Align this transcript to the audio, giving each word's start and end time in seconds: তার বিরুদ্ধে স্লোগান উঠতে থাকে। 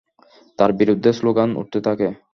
তার 0.59 0.71
বিরুদ্ধে 0.79 1.09
স্লোগান 1.19 1.49
উঠতে 1.57 1.79
থাকে। 1.87 2.07